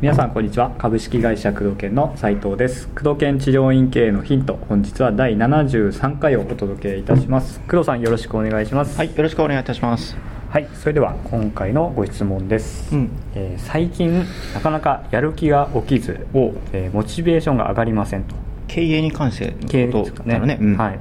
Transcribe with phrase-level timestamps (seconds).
[0.00, 0.70] 皆さんこんにちは。
[0.76, 2.88] 株式会社工藤研の斉藤です。
[2.88, 7.58] 工藤研治療院経営のヒント本日は第73回をお届けいたします。
[7.60, 8.98] 工藤さんよろしくお願いします。
[8.98, 10.14] はい、よろしくお願いいたします。
[10.50, 13.10] はいそれでは今回のご質問です、うん。
[13.34, 16.26] えー最近なかなかやる気が起きず、
[16.72, 18.34] えーモチベーションが上がりませんと。
[18.68, 20.38] 経営に関して経営のことですかね。
[20.40, 20.58] ね。
[20.60, 20.76] うん。
[20.76, 20.98] はい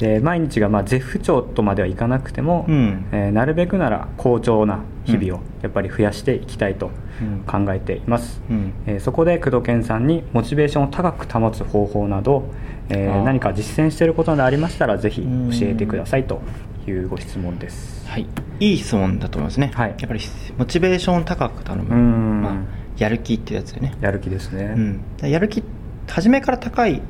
[0.00, 3.04] で毎日がまあ絶不調とまではいかなくても、うん。
[3.12, 6.90] えーなるべくなら好調な日々をやっぱり増やしていきたいと
[7.20, 7.40] うん。
[7.66, 8.72] 考えています、うん。
[8.86, 12.44] えーそこで工藤健さんにモチベーションを高く保つ方法など、
[12.88, 15.50] えー何か実践していることなどありましたらぜひうん。
[15.50, 16.40] 教えてくださいと
[16.88, 18.08] いうご質問です。
[18.08, 18.26] はい、
[18.58, 19.70] いい質問だと思いますね。
[19.74, 19.90] はい。
[19.90, 20.20] やっぱり
[20.56, 21.94] モチベーションを高く頼む。
[21.94, 22.42] うん。
[22.42, 22.54] まあ、
[22.96, 23.94] やる気っていうやつだよね。
[24.00, 25.62] やる気ですね、うん、やる気
[26.08, 27.00] 初めから高い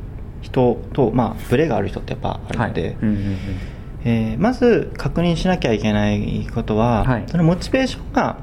[0.42, 2.90] 人と、まあ、ブレがある人ってやっぱあるので、はい。
[3.02, 3.36] うんうんうん。
[4.04, 7.24] えーまず確認しなきゃいけないことは、はい。
[7.26, 8.38] そのモチベーションが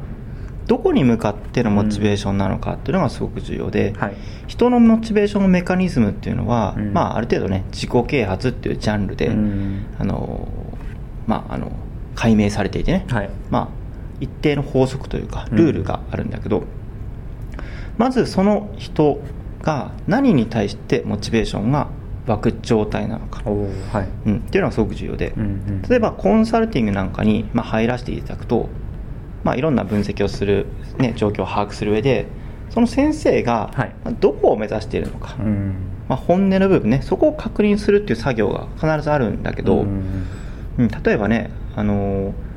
[0.68, 4.16] どこに向かってのモチベーションなのかっていうのがすごく重要で、はい。
[4.48, 6.94] 人のモチベーションのメカニズムっていうのは、うん。
[6.94, 9.86] まあ、ある程度ね自己啓発っていうジャンルで、うん。
[9.98, 10.48] あの
[11.25, 11.72] まああの
[12.16, 13.30] 解明されていてね、はい。
[13.50, 13.68] まあ、
[14.20, 16.64] 一定の法則というかルールがあるんだけど、
[17.98, 19.20] まずその人
[19.62, 21.87] が何に対してモチベーションが
[22.28, 24.30] 湧く状態なのか、はい。
[24.30, 28.67] うん、っていうのがすごく重要で、うんうん例えばコンサルティングなんかに、まあ、入らせていただくと、
[29.44, 30.66] まあ、いろんな分析をする、
[30.97, 32.25] ね、状況を把握する上で
[32.69, 33.72] その先生が
[34.19, 35.75] どこを目指しているのか、うん。
[36.09, 40.25] まあ、本音の部分ねそこを確認するっていう作業が必ずあるんだけど、うん
[40.78, 42.47] うん、例えばね、あのー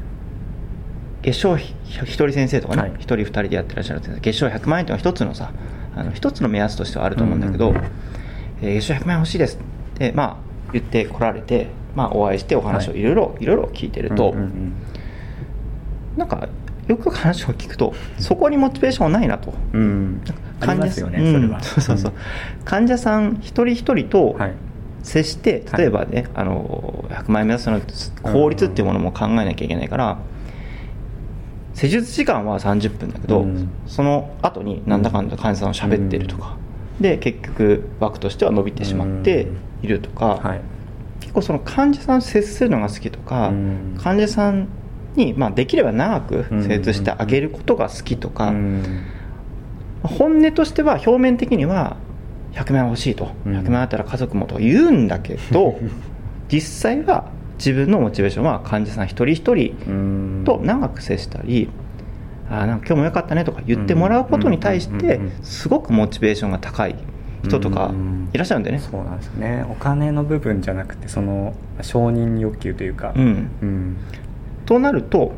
[1.22, 2.92] 月賞ひ一人先生とかね、はい。
[2.94, 5.52] 一人二人でやってらっしゃる先生月賞100万円というのは一つのさ
[5.94, 7.82] あの一つの目安としてはあると思うんだけど、うんうん
[8.62, 10.36] えー月賞100万円欲しいですって、まあ、
[10.72, 13.00] 言ってこられて、まあ、お会いしてお話をはい。
[13.00, 14.72] いろいろいろいろ聞いてると、うんうん
[16.16, 16.48] なんか
[16.88, 19.54] よく話を聞くとそこにモチベーションはないなと。
[19.72, 19.80] うん。
[19.80, 20.22] うん
[20.60, 21.62] ありますよね、うんそれは。
[21.62, 22.12] そうそうそう。
[22.64, 24.54] 患者さん一人一人とはい。
[25.02, 27.80] 接して例えばね、あの100万円目指すの
[28.22, 30.18] 効率っていうものも考えなきゃいけないから、
[31.74, 33.70] 施術時間は30分だけど、うん。
[33.86, 36.56] その後になんだかんだ患者さんを喋ってるとか、
[37.00, 39.48] で結局枠としては伸びてしまって
[39.82, 40.60] いるとか、はい。
[41.20, 43.98] 結構その患者さんと接するのが好きとか、うん。
[43.98, 44.68] 患者さん
[45.16, 46.62] に、まあ、できれば長くうん。
[46.62, 49.04] 施術してあげることが好きとか、うん。
[50.02, 51.96] 本音としては表面的には
[52.52, 53.58] 100万円欲しいと、うん。
[53.58, 55.78] 100万円あったら家族もと言うんだけど
[56.52, 60.42] 実際は自分のモチベーションは患者さん一人一人うん。
[60.44, 61.68] と長く接したり、
[62.50, 66.96] あーなんか今日もよかったねとか言ってもらうことに対してうんうんうんすごくモチベーションが高い
[67.44, 68.82] 人とかうんいらっしゃるんだよね。
[68.82, 69.64] そうなんですよね。
[69.70, 73.12] お金の部分じゃなくてその承認欲求というか。
[73.16, 73.50] うん。
[73.62, 73.96] うん。
[74.66, 75.32] となると、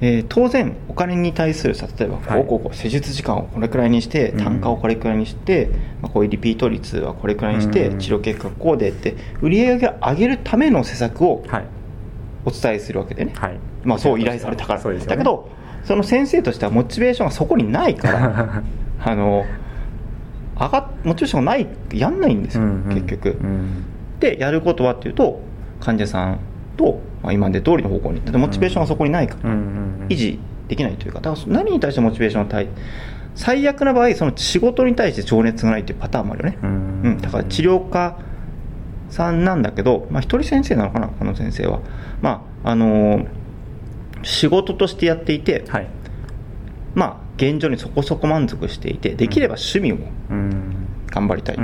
[0.00, 2.42] えー当然お金に対するさ例えばこはい。
[2.42, 4.44] うこうこう施術時間をこれくらいにしてうん。
[4.44, 5.68] 単価をこれくらいにして、
[6.02, 7.98] まあ、こういうリピート率はこれくらいにして、うん。
[7.98, 11.64] 治療結果こうでって売り上げを上げるための施策をはい。
[12.44, 13.58] お伝えするわけでね、はい。
[13.84, 15.16] まあ、そう依頼されたから、そうですよね。
[15.16, 15.48] だけど
[15.88, 18.62] その先生としてはモチベーションがそこにないから
[19.02, 19.46] あの
[20.54, 23.38] 上がモチベーションがないやんないんですよ、うんうん結局。
[23.42, 23.84] うん。
[24.20, 25.40] でやることはっていうと
[25.80, 26.40] 患者さん
[26.76, 32.66] と、まあ、今まで通りの方向にでモチベーションがそこにないから、維持できないというかだから何に対してモチベーションを対
[33.34, 36.70] 最悪な場合その仕事に対して情熱がないっていうパターンもあるよね、うん。
[37.04, 38.18] うん、だから治療家
[39.08, 41.80] さんなんだけど、まあ、一人先生なのかなこの先生は。
[42.20, 43.37] まああのー
[44.22, 45.86] 仕事としてやっていて、はい。
[46.94, 49.96] まあ現状にそこそこ満足していてできれば趣味を
[50.30, 50.74] うん。
[51.10, 51.58] 頑張りたい、っ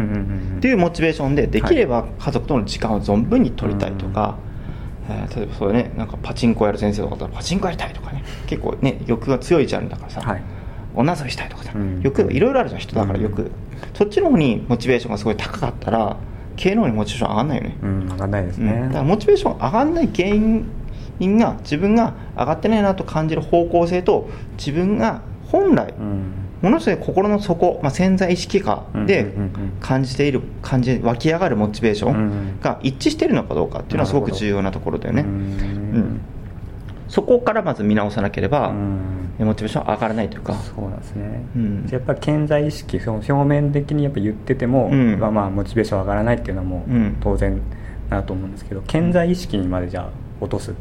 [0.60, 4.38] ていうモチベーションでできれば家族との時間を存分に取りたいとか、
[5.10, 10.42] えー例えばそうねなんかパチンコやる先生とかだったらパチンコやりたいとかね結構ね欲が強いジャンルだからさ、はい。
[10.94, 12.00] 女遊びしたいとかさ、うん。
[12.02, 13.24] 欲がいろいろあるじゃん人だからうん。
[13.24, 13.50] よく、
[13.92, 16.16] そっちの方にモチベーションがすごい高かったら
[16.56, 18.66] 経営の方にモチベーション上がんないよね、うん上がんないですうん。
[18.66, 20.64] ねだからモチベーション上がんない原因
[21.18, 24.28] が自分が上がってないなと感じる方向性と
[24.58, 26.32] 自分が本来うん。
[26.62, 29.42] ものすごい心の底、まあ、潜在意識下でうんうんうん。
[29.44, 35.32] うん感じている感じ湧き上がるモチベーショうんンが一致しているのかどうかっていうのはすごく重要なところだよね、ううん。
[35.98, 36.20] ん
[37.08, 39.46] そこからまず見直さなければ、うん。
[39.46, 40.54] モチベーション上がらないというか。
[40.54, 41.86] そうなんですね、うん。
[41.90, 45.18] やっぱり健在意識その表面的にやっぱ言ってても、うん。
[45.20, 47.16] まあまあモチベーション上がらないっていうのはもううん。
[47.20, 47.60] 当然
[48.08, 50.08] だと思うんですけど健在意識にまでじゃあ
[50.40, 50.72] 落とす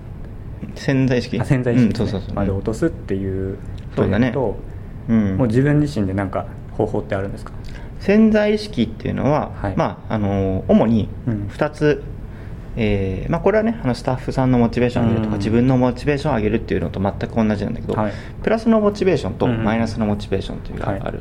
[0.76, 1.40] 潜在意識。
[1.40, 3.58] あ潜在意識まで落とすっていう
[3.96, 4.32] そうだね。
[4.32, 4.58] と、
[5.10, 5.38] うん。
[5.38, 7.52] もう自分自身で何か方法ってあるんですか？
[8.00, 9.76] 潜在意識っていうのは、はい。
[9.78, 11.48] まああの主にうん。
[11.48, 12.04] 2つ
[12.76, 15.40] えーまあ、これはねあのスタッフさんのモチベーションを上げるとか、うん。
[15.40, 18.14] 自分のモチベーションを上げるっていうのと全く同じなんだけど、はい。
[18.42, 21.20] プラスのモチベーションとうんマイナスのモチベーションというのがある、はい。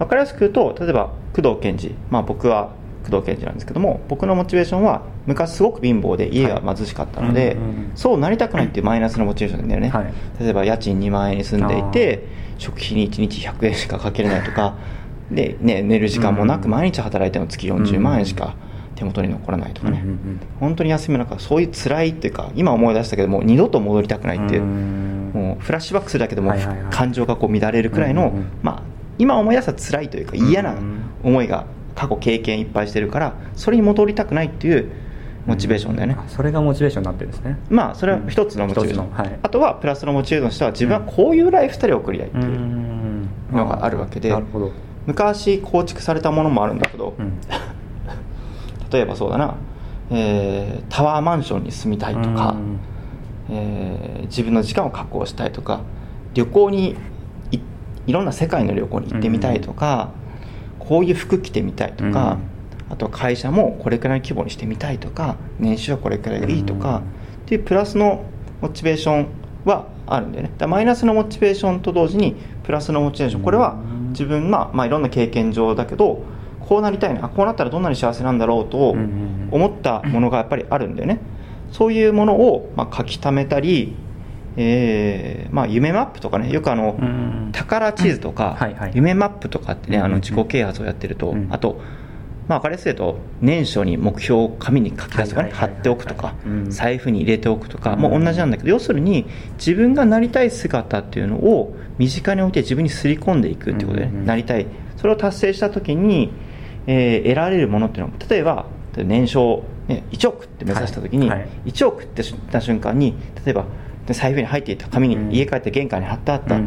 [0.00, 2.72] 分かりやすく言うと例えば工藤健二、まあ、僕は
[3.08, 7.56] 工藤健二なんですけども僕のモチベーションは昔すごく貧乏で家が貧しかったので、
[7.94, 10.12] そうなりたくないっていうマイナスのモチベーションなんだよね、はい。
[10.40, 12.26] 例えば家賃2万円に住んでいて
[12.58, 14.76] 食費に1日100円しかかけれないとか
[15.30, 16.70] で、ね、寝る時間もなくうん。
[16.70, 18.54] 毎日働いても月40万円しか
[18.94, 20.04] 手元に残らないとかね、
[20.60, 25.30] 本当に休みの中そういう辛いっていうか今思い出したけどもう二度と戻りたくないっていう、うん。
[25.34, 26.54] もうフラッシュバックするだけでも
[26.90, 28.82] 感情がこう乱れるくらいの、まあ、
[29.18, 30.76] 今思い出したら辛いというか嫌な
[31.24, 34.90] 思いが過去経験いっぱいしてるからそれに戻りたくないっていう
[35.46, 37.58] モチベーションだよね、あそれがモチベーションになってるんですね。
[37.68, 39.38] まあそれは一つのモチベーション、一つのはい。
[39.42, 43.28] あとはプラスのモチベーションとしては自分はこういうライフスタイルを送りたいっていう、ん。
[43.52, 44.72] のがあるわけでなるほど、
[45.06, 47.34] 昔構築されたものもあるんだけど、うん。
[48.90, 49.54] 例えばそうだな、
[50.10, 52.56] えータワーマンションに住みたいとか、
[53.50, 53.54] うん。
[53.54, 55.80] えー自分の時間を確保したいとか
[56.32, 56.96] 旅行に
[57.52, 57.58] い
[58.06, 60.08] いろんな世界の旅行に行ってみたいとか、
[60.88, 62.38] こういう服着てみたいとか、
[62.90, 66.96] あとは会社もこれくらいの規模にしてみたいとか年収はこれくらいがいいとか、うん。
[66.96, 67.00] っ
[67.46, 68.24] ていうプラスの
[68.60, 69.26] モチベーション
[69.64, 70.50] はあるんだよね。
[70.50, 76.22] だからマイナスのモチベーションと同時にプラスのモチベーションこれはうん自分、まあ、まあいろんな経験上だけど
[76.60, 79.48] こうなりたいなこうなったらどんなに幸せなんだろうとうんうんうん。
[79.50, 81.20] 思ったものがやっぱりあるんだよね。
[81.72, 83.96] そういうものをまあ書き溜めたり、
[84.56, 87.50] えーまあ、夢マップとかねよくあの、うん。
[87.52, 88.92] 宝地図とか、はいはい。
[88.94, 90.20] 夢マップとかってねあうんうんうん。
[90.20, 91.48] の自己啓発をやってると、うん。
[91.50, 91.80] あと、
[92.48, 96.70] まあ、分かりやすいと年初に目標を紙に書き出すとかね貼っておくとかうん。
[96.70, 98.00] 財布に入れておくとかうん。
[98.00, 99.26] もう同じなんだけど要するに
[99.58, 104.26] 自分がなりたい姿っていうのを身近に置いて自分にすり込んでいくっていうことで、うんうんうん。
[104.26, 104.66] なりたい。
[104.96, 106.32] それを達成した時に、
[106.86, 108.66] えー得られるものっていうのは例えば
[108.96, 111.38] 年商、ね、1億って目指した時に、はい。
[111.40, 113.14] はい1億って言った瞬間に
[113.44, 113.64] 例えば
[114.06, 115.32] で財布に入っていた紙にうん。
[115.32, 116.58] 家帰って玄関に貼ってあった、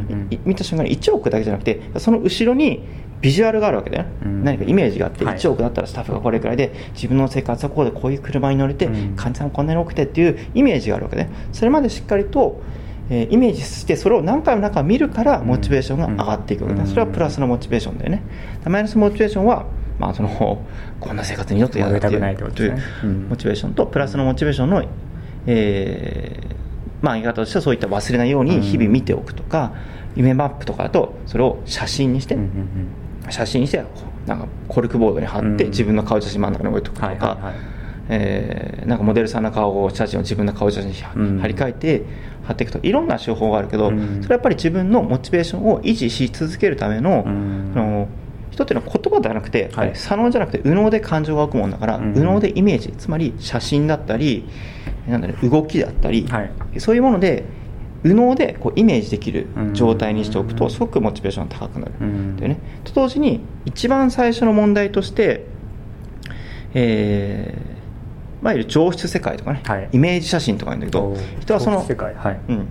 [0.45, 2.84] 見た瞬間に1億だけじゃなくてその後ろに
[3.22, 4.04] ビジュアルがあるわけだよ。
[4.04, 4.44] ね、うん。
[4.44, 5.38] 何かイメージがあってはい。
[5.38, 9.16] 1億だったらスタッフがこれくらいで自分の生活はこうでこういう車に乗れて、うん。
[9.16, 11.30] 患者さんこんなに多くてっていうイメージがあるわけね。
[11.51, 12.62] それまでしっかりと、
[13.10, 16.88] えーイメージしてそれを何回も何回も見るからモチベーションが上がっていくわけね、うん。
[16.88, 18.24] それはプラスのモチベーションだよね。
[18.66, 19.66] マイナスモチベーションは
[19.98, 20.30] まあその
[21.00, 23.28] こんな生活に二っていう戻りたくないといううん。
[23.30, 24.84] モチベーションとプラスのモチベーションの、
[25.48, 26.66] えー
[27.01, 29.73] まあ言い方としてはそういった忘れないように日々見ておくとか、
[30.15, 32.38] 夢マップとかだとそれを写真にして、
[33.29, 33.83] 写真にして
[34.25, 35.69] なんかコルクボードに貼って、うん。
[35.69, 37.38] 自分の顔写真真ん中に置いておくとか、
[38.09, 41.39] えーなんかモデルさんの顔を写真を自分の顔写真にうん。
[41.39, 42.03] 貼り替えて
[42.44, 44.23] 貼っていくといろんな手法があるけど、うん。
[44.23, 47.71] それはやっぱり自分のモチベーションを維持し続けるための,、うん。
[47.73, 48.07] その
[48.57, 49.95] 人っていうのは言葉ではなくて、はい。
[49.95, 54.48] 左脳じゃなくて右脳で感情が湧くもんだから、うん右脳でイメージつまり写真だったり
[55.07, 56.80] なんだ、ね、動きだったり、はい。
[56.80, 57.45] そういうもので
[58.04, 61.92] 右脳でこうイメージできる状態にしておくうんとすごくモチベーションが高くなる。
[62.01, 62.36] うん。
[62.38, 65.45] だよね、と同時に一番最初の問題として、
[66.74, 67.77] えー
[68.44, 69.89] まあ、いわゆる上質世界とかね、はい。
[69.92, 72.13] イメージ写真とか言うんだけど人はその世界。
[72.15, 72.39] はい。
[72.50, 72.68] うん、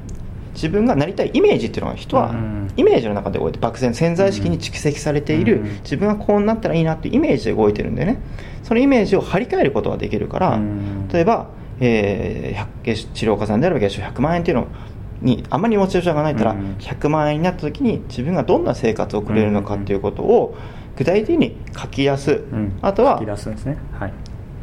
[0.57, 8.19] 自分がなりたいイメージっていうのは人はうんイメージの中でこうやって漠然潜在意識に蓄積されているうん自分がこうなったらいいなっていうイメージで動いてるんだよね。
[8.63, 11.09] そのイメージを張り替えることができるからうん。
[11.09, 11.49] 例えば、
[11.81, 12.67] えー
[13.15, 14.67] 治療家さんであれば月収100万円っていうの
[15.21, 20.57] にあまりモチベーションがないからうん100万円になった時に自分がどんな生活を送れるのかっていうことを
[20.97, 22.79] 具体的に書き出す、うん。
[22.83, 23.19] あとは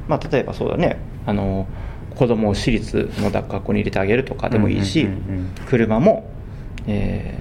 [0.07, 0.97] まあ、例えばそうだね。
[1.25, 1.65] あの
[2.15, 5.47] 子供を私立の学校に入れてあげるとかでもいいし、うんうんうんうん。
[5.67, 6.29] 車も、
[6.87, 7.37] え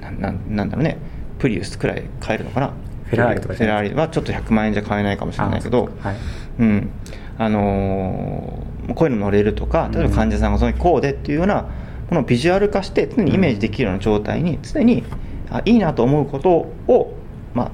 [0.00, 0.98] ーなななんだろうね。
[1.38, 2.72] プリウスくらい買えるのかな。
[3.04, 6.16] フェラーリとかフェラーリはちょっと100万円じゃ買えないかもしれないけどあはい。
[6.60, 6.90] うん。
[7.38, 11.68] あのーこういうの乗れるとか例えば患者さんがそのこうでっていうようなも
[12.16, 15.04] のをビジュアル化して常にイメージできるような状態に常に
[15.50, 17.14] あいいなと思うことを、
[17.54, 17.70] まあ、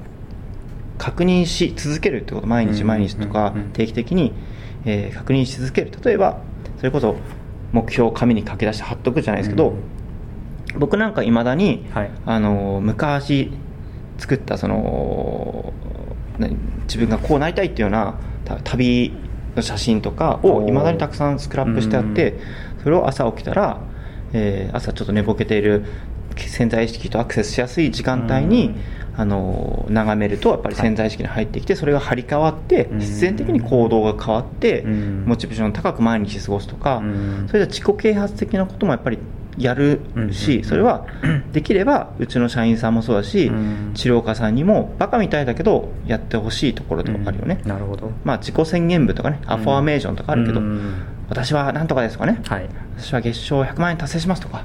[0.99, 3.71] 確認し続けるってこと毎日毎日とかうんうんうん。
[3.71, 4.33] 定期的に、
[4.85, 5.91] えー確認し続ける。
[6.03, 6.41] 例えば
[6.77, 7.15] それこそ
[7.71, 9.73] 目標を紙に書き出して貼っとくじゃないですけど、
[10.77, 12.11] 僕なんかいまだに、はい。
[12.25, 13.51] あの昔
[14.17, 15.73] 作ったその
[16.37, 19.13] 何自分がこうなりたいっていうようなた旅
[19.55, 22.39] の写真とかをいまだにたくさんスクラップしてあって
[22.83, 23.79] それを朝起きたら、
[24.33, 25.85] えー朝ちょっと寝ぼけている
[26.47, 28.75] 潜在意識とアクセスしやすい時間帯に、
[29.17, 32.99] あの眺めるとやっぱり潜在意識に入ってきて、それが張り替わってうん。
[32.99, 35.23] 必然的に行動が変わって、うん。
[35.25, 37.45] モチベーション高く毎日過ごすとか、うん。
[37.47, 39.17] それでは自己啓発的なこともやっぱり
[39.57, 40.33] やるうん。
[40.33, 41.05] し、それは
[41.51, 43.91] できればうちの社員さんもそうだし、うん。
[43.93, 48.11] 治療家さんにもバカみたいだけどやってほしいところとかあるよね、なるほど。
[48.23, 50.93] まあ、自己宣言文とかねアファーメーションとかあるけど、うん。
[51.27, 52.69] 私はなんとかですとかね、はい。
[52.97, 54.63] 私は月賞100万円達成しますとか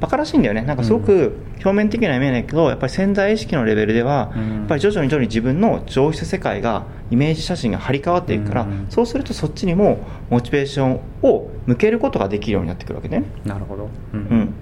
[0.00, 0.62] バカらしいんだよね。
[0.62, 4.54] なんかすごく表面的には見えないけどやっぱり潜在意識のレベルでは、うん。
[4.58, 8.86] やっぱり徐々に徐々に自分の上質世界がイメージ写真が張り替わっていくから、うん。
[8.90, 9.98] そうするとそっちにも
[10.30, 13.84] モチベーションを向けることができるようになってくるわけね、なるほど。
[13.84, 14.54] ううん。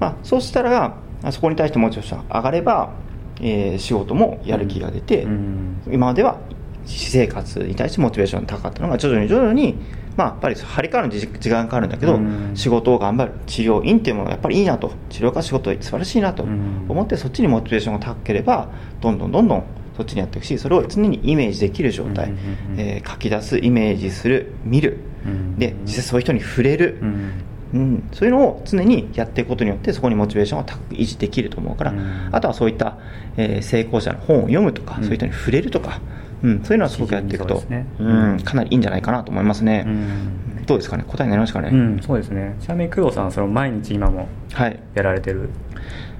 [0.00, 2.92] まあ、そうしたらあそこに対してモチベーションが上がれば、
[3.40, 5.82] えー仕事もやる気が出て、うん。
[5.90, 6.38] 今までは
[6.86, 9.76] 私生活に対してモチベーションが高かったのが徐々に徐々に、
[10.16, 12.52] まあ、やっぱり張り替わるのに時時間がかかるんだけど、うん。
[12.54, 14.92] 仕事を頑張る治療院っていうものがやっぱりいいなと。
[15.10, 16.86] 治療家仕事素晴らしいなとうん。
[16.88, 18.68] 思ってそっちにモチベーションが高ければ
[19.00, 19.64] どんどんどんどん
[19.96, 22.80] そっちにやっていくしそれを常にイメージできる状態、うんうんうん。
[22.80, 25.58] えー書き出すイメージする見る、うん。
[25.58, 27.32] で実際そういう人に触れる、うん。
[27.74, 32.28] うん、そういうのを常にやっていくことによってそこにモチベーションを高く維持できると思うから、うん。
[32.30, 32.98] あとはそういった、
[33.36, 35.02] えー成功者の本を読むとか、うん。
[35.02, 36.23] そういう人に触れるとか、うん、
[36.62, 40.66] そういうのはすごくやっていくと、そうん、かなりいいんじゃないかなと思いますね、うん。
[40.66, 41.04] どうですかね？
[41.06, 42.56] 答えになりましたかね、うんそうですね。
[42.60, 44.78] ちなみに工藤さんはその毎日今もはい。
[44.94, 45.48] やられてる？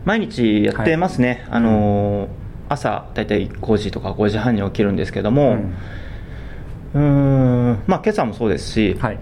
[0.04, 1.58] 毎日やってますね、はい。
[1.58, 2.28] あのー
[2.66, 5.58] 朝大体5時とか5時半に起きるんですけども
[6.94, 9.18] うーんまあ今朝もそうですし、はい。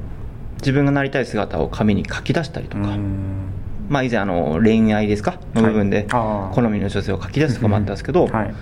[0.58, 3.50] 自分がなりたい姿を紙に書き出したりとか、うん。
[3.88, 5.40] まあ以前あの恋愛ですか？
[5.54, 8.54] の部分で、好みの女性を書き出すとかもあったんですけど、はい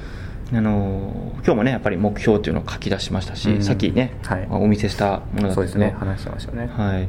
[0.53, 3.63] あの今日もねやっぱり目標っていうのを書き出しましたし、うん。
[3.63, 4.49] さっきね、はい。
[4.51, 5.69] お見せしたものだったで。
[5.69, 6.67] すですけどね話してましたね。
[6.67, 7.09] はい。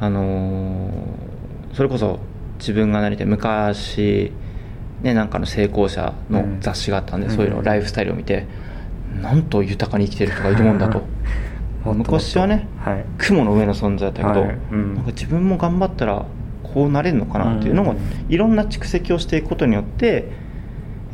[0.00, 2.20] あのーそれこそ
[2.58, 4.32] 自分がなりたい昔
[5.02, 7.32] ねなんかの成功者の雑誌があったんで、うん。
[7.34, 8.46] そういうのライフスタイルを見て
[9.20, 11.02] なんと豊かに生きてる人がいるもんだと。
[11.84, 13.04] 昔はねはい。
[13.18, 14.58] 雲の上の存在だったけど、はい。
[14.72, 14.94] うん。
[14.94, 16.26] なんか自分も頑張ったら
[16.62, 17.98] こうなれるのかなっていうのも、うん。
[18.28, 20.30] いろんな蓄積をしていくことによって、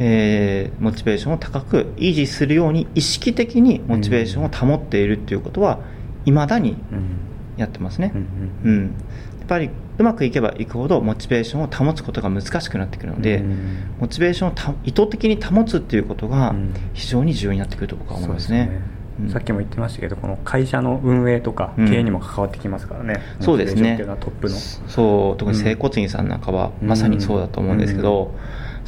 [0.00, 5.78] えーモチベーションを高く維持するように意識的にモチベーションを保っているっていうことは
[6.24, 7.30] いまだにうん
[7.60, 8.26] やってますね、うん。
[8.64, 8.84] うん。
[8.84, 13.56] やっぱりうまくいけばいくほどモチベーションを保つことが難しくなってくるので、うん。
[14.00, 16.74] モチベーションをた意図的に保つっていうことがうん。
[16.94, 18.80] 非常に重要になってくると僕は思いますね。
[19.28, 21.88] さっきも言ってましたけどこの会社の運営とかうん。
[21.90, 23.98] 経営にも関わってきますからね、そうですね。
[23.98, 24.56] トップの。
[24.56, 25.36] そう。
[25.36, 26.88] 特に整骨院さんなんかはうん。
[26.88, 28.34] まさにそうだと思うんですけど、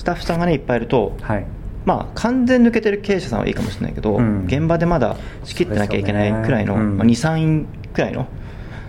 [0.02, 1.47] スタッフさんがねいっぱいいると、はい。
[1.85, 4.47] まあ、完全抜けてる経営者さんはいいかもしれないけど、うん。
[4.47, 6.80] 現場でまだ仕切ってなきゃいけないくらいの、ね。
[6.80, 6.97] うん。
[6.97, 8.26] まあ、23院くらいの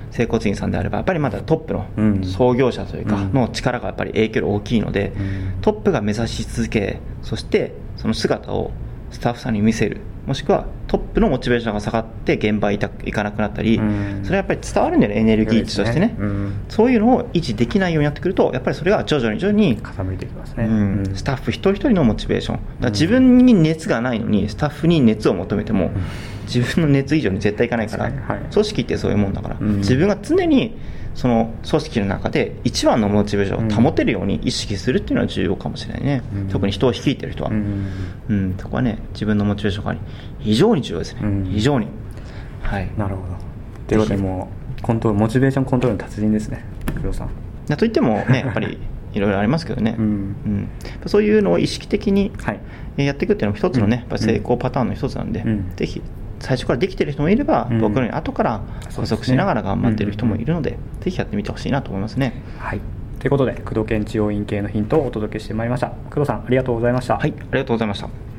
[0.10, 2.22] 整骨院さんであればやっぱりまだトップうん。
[2.22, 3.32] の創業者というかうん。
[3.32, 5.62] の力がやっぱり影響力大きいので、うん。
[5.62, 8.72] トップが目指し続けそしてその姿を
[9.12, 14.22] スタッフさんに見せるもしくはトップのモチベーションが下がって現場に行かなくなったり、うん。
[14.24, 16.15] それはやっぱり伝わるんだよねエネルギー値としてね。
[16.18, 16.53] うん。
[16.70, 20.72] そういうのを維持できないようになってくるとやっぱりそれが徐々に徐々に傾いていきますね、うん。
[20.72, 21.15] うん。
[21.15, 22.60] スタッフ一人一人のモチベーション。
[22.92, 25.92] 自分に熱がないのにスタッフに熱を求めても、
[26.44, 28.14] 自分の熱以上に絶対いかないから、はい
[28.52, 29.78] 組織ってそういうもんだから、うん。
[29.78, 30.78] 自分が常に
[31.16, 36.48] その組織の中で一番のモチベーションを保てるように意識するっていうのは重要かもしれないね、うん。
[36.50, 37.56] 特に人を率いてる人は、うう
[38.34, 38.52] ん。
[38.52, 39.96] んそこはね自分のモチベーションが
[40.40, 41.46] 非常に重要ですね、うん。
[41.46, 41.88] 非常に。
[42.62, 42.90] はい。
[42.98, 43.36] なるほど。
[43.88, 46.64] ということでもうコントロールモチベーションコントロールの達人ですね。
[46.96, 47.30] 工藤さん。
[47.68, 48.78] だといってもねやっぱり
[49.14, 50.06] いろいろありますけどね、うん。
[50.06, 50.10] う
[50.50, 50.70] ん。
[51.06, 52.32] そういうのを意識的に
[52.98, 54.00] やっていくっていうのも一つのね、うん。
[54.00, 55.72] やっぱり成功パターンの一つなんで、うん。
[55.76, 56.02] ぜひ
[56.44, 57.80] 最初からできてる人もいれば、うん。
[57.80, 58.62] 僕のように後から
[58.94, 62.42] 加速しながら頑張ってる人もいるので、うんぜひやってみてほしいなと思いますね。
[62.58, 62.82] はい。
[63.20, 65.90] ということで工藤研治療院系のヒントをお届けしてまいりました。
[66.10, 67.18] 工藤さんありがとうございました。
[67.18, 68.33] はい、ありがとうございました。